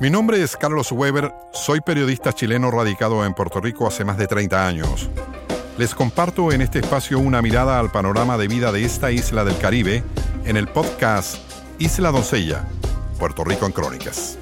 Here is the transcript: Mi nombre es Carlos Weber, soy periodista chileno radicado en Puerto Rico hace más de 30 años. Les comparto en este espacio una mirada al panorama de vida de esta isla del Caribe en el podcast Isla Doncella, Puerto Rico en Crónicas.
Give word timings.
Mi 0.00 0.10
nombre 0.10 0.42
es 0.42 0.56
Carlos 0.56 0.90
Weber, 0.90 1.32
soy 1.52 1.80
periodista 1.80 2.32
chileno 2.32 2.70
radicado 2.70 3.24
en 3.24 3.32
Puerto 3.32 3.60
Rico 3.60 3.86
hace 3.86 4.04
más 4.04 4.18
de 4.18 4.26
30 4.26 4.66
años. 4.66 5.08
Les 5.78 5.94
comparto 5.94 6.50
en 6.50 6.62
este 6.62 6.80
espacio 6.80 7.20
una 7.20 7.40
mirada 7.40 7.78
al 7.78 7.92
panorama 7.92 8.36
de 8.36 8.48
vida 8.48 8.72
de 8.72 8.84
esta 8.84 9.12
isla 9.12 9.44
del 9.44 9.56
Caribe 9.56 10.02
en 10.44 10.56
el 10.56 10.66
podcast 10.66 11.36
Isla 11.78 12.10
Doncella, 12.10 12.64
Puerto 13.20 13.44
Rico 13.44 13.66
en 13.66 13.72
Crónicas. 13.72 14.36